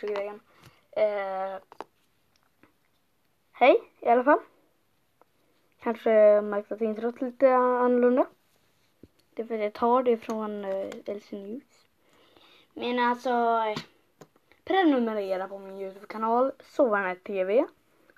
[0.00, 0.40] också grejen.
[0.90, 1.60] Eh,
[3.52, 4.38] hej i alla fall.
[5.82, 8.26] Kanske märkt att introt är lite annorlunda.
[9.34, 11.86] Det är för att jag tar det från eh, LC News.
[12.74, 13.78] Men alltså, eh,
[14.64, 17.64] prenumerera på min Youtube-kanal Sovarnet TV.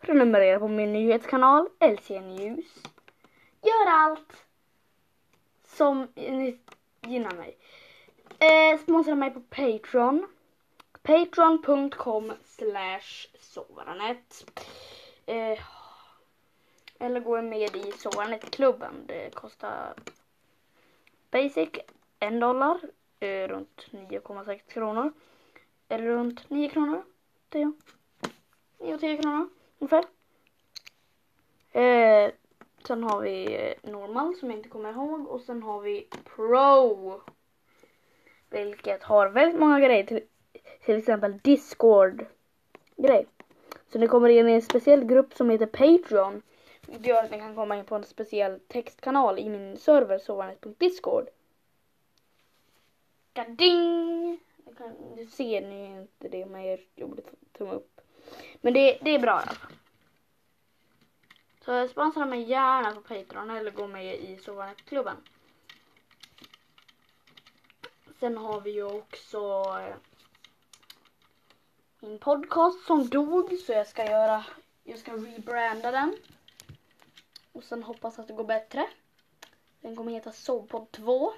[0.00, 2.82] Prenumerera på min nyhetskanal LC News.
[3.62, 4.46] Gör allt
[5.64, 6.58] som ni
[7.00, 7.56] gynnar mig.
[8.38, 10.26] Eh, sponsra mig på Patreon.
[11.02, 14.44] Patreon.com slash sovaranet.
[15.26, 15.58] Eh,
[16.98, 19.06] eller gå med i Sovaranet-klubben.
[19.06, 19.94] Det kostar
[21.30, 21.68] basic
[22.18, 22.80] en dollar.
[23.20, 25.12] Eh, runt 9,6 kronor.
[25.88, 27.04] Eller runt 9 kronor.
[27.48, 27.72] 10.
[28.78, 30.04] 9 och 10 kronor ungefär.
[31.72, 32.30] Eh,
[32.86, 37.20] sen har vi eh, normal som jag inte kommer ihåg och sen har vi pro.
[38.50, 40.04] Vilket har väldigt många grejer.
[40.04, 40.20] Till,
[40.84, 42.26] till exempel Discord
[42.96, 43.26] grej.
[43.92, 46.42] Så ni kommer in i en speciell grupp som heter Patreon.
[46.86, 51.28] Det gör att ni kan komma in på en speciell textkanal i min server sovanet.discord.
[53.34, 54.40] Gading!
[55.16, 58.00] Nu ser ni inte det men jag gjorde tumme upp.
[58.60, 59.72] Men det, det är bra i alla fall.
[61.64, 65.16] Så sponsra mig gärna på Patreon eller gå med i Sovanet-klubben.
[68.20, 69.38] Sen har vi ju också
[69.80, 69.94] eh,
[72.02, 74.44] min podcast som dog så jag ska göra,
[74.84, 76.16] jag ska rebranda den.
[77.52, 78.86] Och sen hoppas att det går bättre.
[79.80, 81.32] Den kommer heta Sovpodd 2.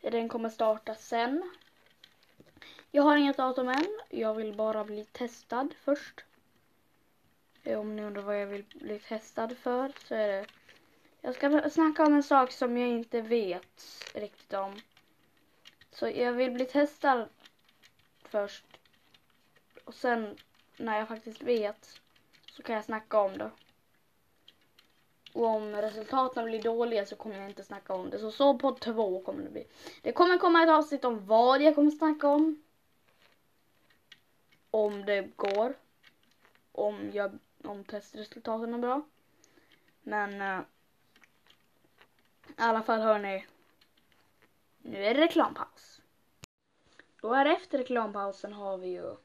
[0.00, 1.50] Den kommer starta sen.
[2.90, 4.00] Jag har inget datum än.
[4.08, 6.24] Jag vill bara bli testad först.
[7.64, 10.46] Om ni undrar vad jag vill bli testad för så är det
[11.26, 14.74] jag ska snacka om en sak som jag inte vet riktigt om.
[15.90, 17.28] Så jag vill bli testad
[18.22, 18.64] först.
[19.84, 20.36] Och sen
[20.76, 22.00] när jag faktiskt vet
[22.50, 23.50] så kan jag snacka om det.
[25.32, 28.18] Och om resultaten blir dåliga så kommer jag inte snacka om det.
[28.18, 29.66] Så så på två kommer det bli.
[30.02, 32.62] Det kommer komma ett avsnitt om vad jag kommer snacka om.
[34.70, 35.74] Om det går.
[36.72, 39.02] Om, jag, om testresultaten är bra.
[40.02, 40.64] Men uh,
[42.58, 43.46] i alla fall hörni.
[44.78, 46.00] Nu är det reklampaus.
[47.20, 49.16] Då här efter reklampausen har vi ju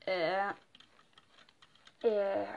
[0.00, 0.48] eh,
[2.00, 2.48] eh,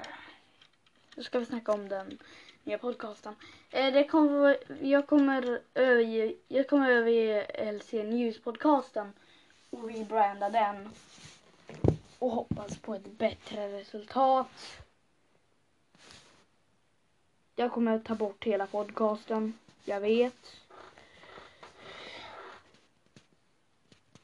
[1.15, 2.19] nu ska vi snacka om den
[2.63, 3.35] nya podcasten.
[3.71, 9.11] Eh, det kommer, jag kommer överge, jag kommer överge LC News-podcasten
[9.69, 10.89] och rebranda den.
[12.19, 14.47] Och hoppas på ett bättre resultat.
[17.59, 19.53] Jag kommer ta bort hela podcasten.
[19.85, 20.55] Jag vet.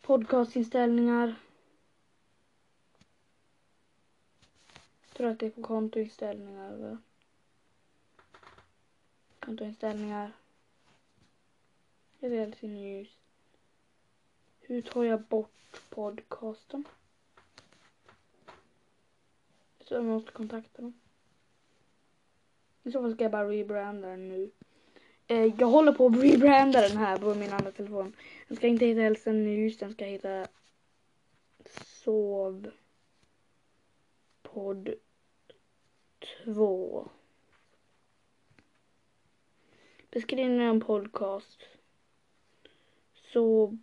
[0.01, 1.35] Podcastinställningar.
[5.01, 6.77] Jag tror att det är på kontoinställningar.
[6.77, 6.97] Va?
[9.39, 10.31] Kontoinställningar.
[12.19, 13.17] Reality ljus.
[14.59, 16.83] Hur tar jag bort podcasten?
[19.79, 21.02] Så jag måste kontakta dem.
[22.83, 24.51] I så fall ska jag bara rebranda den nu.
[25.27, 28.15] Eh, jag håller på att rebranda den här på min andra telefon.
[28.47, 30.47] Den ska inte heta Hälsan News, den ska heta
[32.03, 32.71] Sov
[34.41, 34.93] podd
[36.43, 37.09] 2.
[40.11, 41.59] Beskrivning av podcast.
[43.33, 43.77] Sov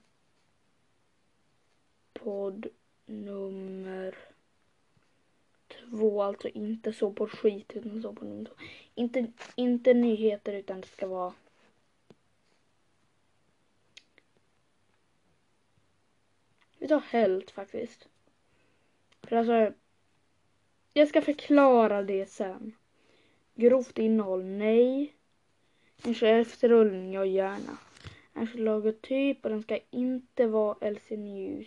[2.12, 2.66] podd
[3.06, 4.29] nummer
[5.90, 8.50] två, alltså inte så på skit utan så på nummer.
[8.94, 11.34] Inte, inte nyheter utan det ska vara
[16.78, 18.08] Vi tar helt faktiskt.
[19.22, 19.72] För alltså
[20.92, 22.72] jag ska förklara det sen.
[23.54, 25.14] Grovt innehåll, nej.
[26.04, 27.78] En efterrullning, ja gärna.
[28.34, 31.66] En logotyp och den ska inte vara LC News.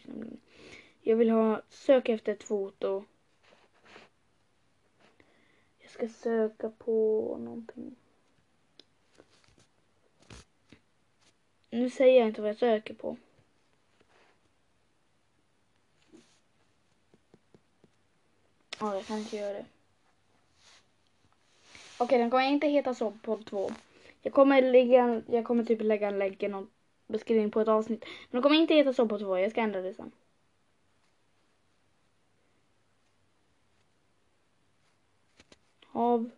[1.02, 3.04] Jag vill ha sök efter ett foto.
[6.00, 7.96] Jag ska söka på någonting.
[11.70, 13.18] Nu säger jag inte vad jag söker på.
[18.80, 19.66] Ja, jag kan inte göra det.
[21.98, 23.72] Okej, den kommer inte heta så på två.
[24.22, 26.70] Jag kommer, lägga, jag kommer typ lägga en länk i någon
[27.08, 28.06] beskrivning på ett avsnitt.
[28.06, 29.38] Men den kommer inte heta så på två.
[29.38, 30.12] Jag ska ändra det sen.
[35.94, 36.32] av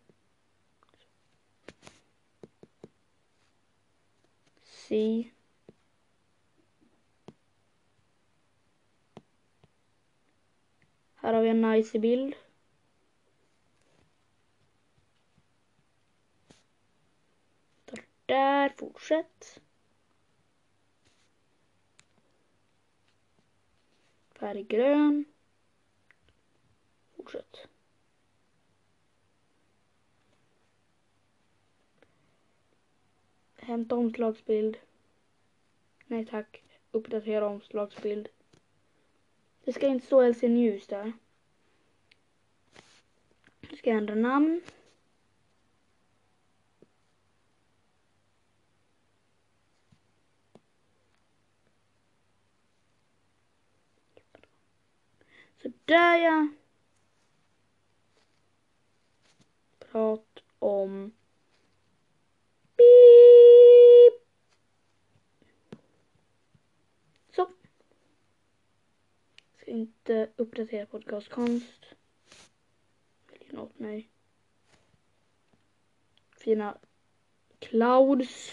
[4.64, 5.32] si
[11.16, 12.36] Här har vi en nice bild.
[18.26, 19.62] Där, fortsätt.
[24.32, 25.26] Färggrön.
[27.16, 27.68] Fortsätt.
[33.66, 34.78] Hämta omslagsbild.
[36.08, 36.64] Nej tack.
[36.92, 38.30] Uppdatera omslagsbild.
[39.64, 41.14] Det ska inte stå LC News där.
[43.70, 44.62] Nu ska ändra namn.
[55.62, 56.48] Så där ja.
[59.80, 61.12] Prat om
[62.78, 64.14] Beep.
[67.36, 67.46] Så.
[69.58, 71.86] Ska inte uppdatera podcastkonst.
[73.32, 74.10] Väljer åt mig?
[76.38, 76.78] Fina
[77.60, 78.52] clouds.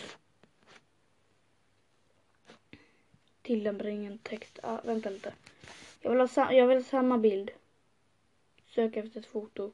[3.42, 4.58] Tillämpar ingen text.
[4.62, 5.34] Ah, vänta lite.
[6.00, 7.50] Jag vill, ha jag vill ha samma bild.
[8.66, 9.72] Sök efter ett foto.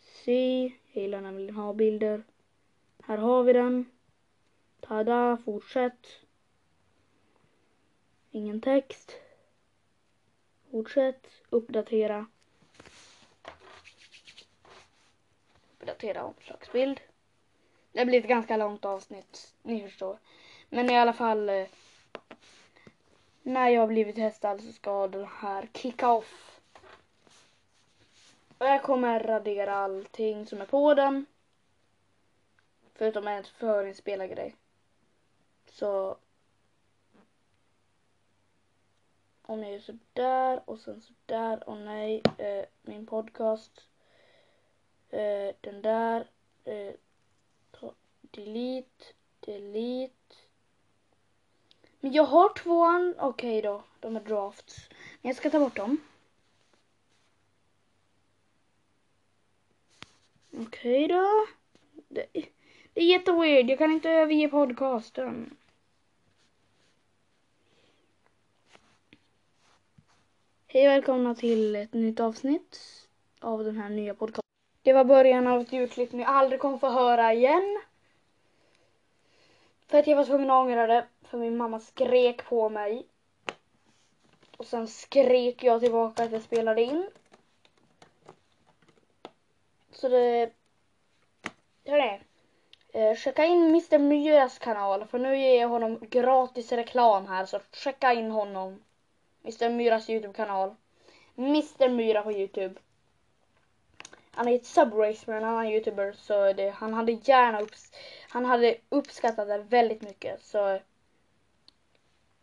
[0.00, 0.62] Se,
[0.92, 2.22] jag gillar när vill ha bilder.
[3.02, 3.90] Här har vi den.
[4.80, 6.06] Tada, fortsätt.
[8.30, 9.16] Ingen text.
[10.70, 12.26] Fortsätt, uppdatera.
[15.78, 17.00] Uppdatera omslagsbild.
[17.92, 20.18] Det blir ett ganska långt avsnitt, ni förstår.
[20.68, 21.48] Men i alla fall.
[21.48, 21.66] Eh,
[23.42, 26.60] när jag har blivit testad så ska den här kicka off.
[28.58, 31.26] Och jag kommer radera allting som är på den.
[32.94, 34.54] Förutom en förinspelad grej.
[35.66, 36.16] Så.
[39.50, 42.22] Om jag gör sådär och sen sådär och nej.
[42.38, 43.88] Eh, min podcast.
[45.10, 46.26] Eh, den där.
[46.64, 46.94] Eh,
[48.20, 49.04] delete.
[49.40, 50.36] Delete.
[52.00, 53.14] Men jag har tvåan.
[53.18, 54.88] Okej okay då, de är drafts.
[55.22, 55.98] Men jag ska ta bort dem.
[60.52, 61.46] Okej okay då.
[62.08, 62.26] Det,
[62.92, 65.56] det är jätteweird, jag kan inte överge podcasten.
[70.72, 72.78] Hej och välkomna till ett nytt avsnitt
[73.40, 74.42] av den här nya podcasten.
[74.82, 77.80] Det var början av ett ljudklipp ni aldrig kommer få höra igen.
[79.86, 81.06] För att jag var tvungen att ångra det.
[81.22, 83.06] För min mamma skrek på mig.
[84.56, 87.10] Och sen skrek jag tillbaka att jag spelade in.
[89.92, 90.50] Så det...
[91.84, 92.20] Hörni.
[92.92, 97.60] Eh, checka in Mr Myras kanal för nu ger jag honom gratis reklam här så
[97.72, 98.80] checka in honom.
[99.42, 100.74] Mr Myras Youtube kanal.
[101.36, 102.80] Mr Myra på Youtube.
[104.30, 107.92] Han är ett subrace med en annan youtuber så det, han hade gärna upps
[108.28, 110.78] han hade uppskattat det väldigt mycket så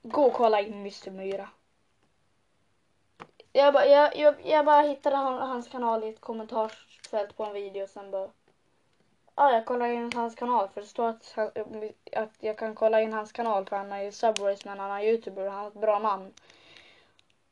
[0.02, 1.50] gå och kolla in Mr Myra.
[3.54, 7.84] Jag bara, jag, jag, jag bara hittade hans kanal i ett kommentarsfält på en video
[7.84, 8.30] och sen bara
[9.36, 11.38] Ja, jag kollar in hans kanal för det står att,
[12.14, 15.02] att jag kan kolla in hans kanal för han är ju subrace med en annan
[15.02, 16.34] youtuber och han har ett bra namn.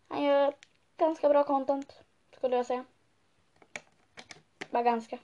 [0.07, 0.53] Han gör
[0.97, 2.01] ganska bra content
[2.37, 2.85] skulle jag säga.
[4.69, 5.19] Bara ganska.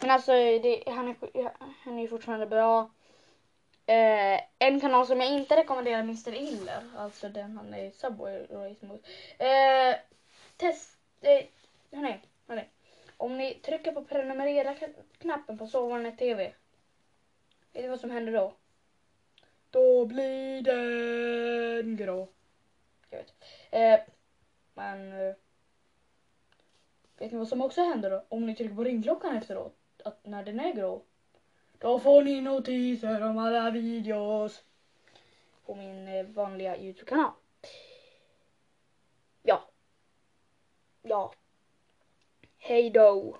[0.00, 1.16] Men alltså det, han, är,
[1.84, 2.90] han är ju fortfarande bra.
[3.86, 6.34] Eh, en kanal som jag inte rekommenderar Mr.
[6.34, 9.06] Iller, alltså den han är Subway Race mot.
[9.38, 9.96] Eh,
[10.56, 11.44] test, eh,
[11.92, 12.64] hörni, hörni.
[13.16, 16.52] Om ni trycker på prenumerera-knappen på Sovarnet TV.
[17.72, 18.52] Vet ni vad som händer då?
[19.70, 22.28] Då blir den grå.
[23.10, 23.34] Jag vet.
[23.70, 24.14] Eh,
[24.74, 25.12] men...
[25.12, 25.34] Eh,
[27.18, 28.24] vet ni vad som också händer då?
[28.28, 29.76] Om ni trycker på ringklockan efteråt.
[30.04, 31.02] Att när den är grå.
[31.78, 34.64] Då får ni notiser om alla videos.
[35.66, 37.32] På min eh, vanliga Youtube-kanal.
[39.42, 39.68] Ja.
[41.02, 41.32] Ja.
[42.58, 43.38] Hej då.